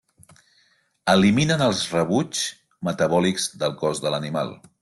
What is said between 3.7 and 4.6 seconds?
cos de l'animal.